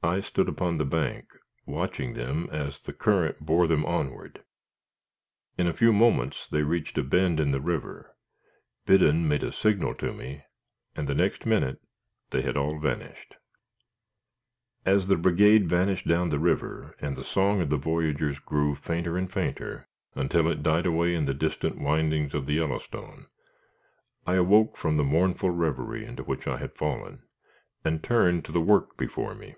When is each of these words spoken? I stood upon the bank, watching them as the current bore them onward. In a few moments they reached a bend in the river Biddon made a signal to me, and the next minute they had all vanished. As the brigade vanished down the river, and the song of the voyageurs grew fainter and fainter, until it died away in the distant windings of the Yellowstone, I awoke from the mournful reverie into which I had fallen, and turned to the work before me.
I 0.00 0.20
stood 0.20 0.48
upon 0.48 0.78
the 0.78 0.84
bank, 0.84 1.26
watching 1.66 2.12
them 2.14 2.48
as 2.52 2.78
the 2.78 2.92
current 2.92 3.40
bore 3.40 3.66
them 3.66 3.84
onward. 3.84 4.44
In 5.58 5.66
a 5.66 5.72
few 5.72 5.92
moments 5.92 6.46
they 6.46 6.62
reached 6.62 6.96
a 6.98 7.02
bend 7.02 7.40
in 7.40 7.50
the 7.50 7.60
river 7.60 8.14
Biddon 8.86 9.26
made 9.26 9.42
a 9.42 9.50
signal 9.50 9.96
to 9.96 10.12
me, 10.12 10.44
and 10.94 11.08
the 11.08 11.16
next 11.16 11.46
minute 11.46 11.82
they 12.30 12.42
had 12.42 12.56
all 12.56 12.78
vanished. 12.78 13.34
As 14.86 15.08
the 15.08 15.16
brigade 15.16 15.68
vanished 15.68 16.06
down 16.06 16.28
the 16.30 16.38
river, 16.38 16.94
and 17.00 17.16
the 17.16 17.24
song 17.24 17.60
of 17.60 17.68
the 17.68 17.76
voyageurs 17.76 18.38
grew 18.38 18.76
fainter 18.76 19.18
and 19.18 19.30
fainter, 19.30 19.88
until 20.14 20.46
it 20.46 20.62
died 20.62 20.86
away 20.86 21.12
in 21.12 21.24
the 21.24 21.34
distant 21.34 21.76
windings 21.76 22.34
of 22.34 22.46
the 22.46 22.54
Yellowstone, 22.54 23.26
I 24.28 24.34
awoke 24.36 24.76
from 24.76 24.96
the 24.96 25.02
mournful 25.02 25.50
reverie 25.50 26.06
into 26.06 26.22
which 26.22 26.46
I 26.46 26.58
had 26.58 26.76
fallen, 26.76 27.24
and 27.84 28.00
turned 28.00 28.44
to 28.44 28.52
the 28.52 28.60
work 28.60 28.96
before 28.96 29.34
me. 29.34 29.56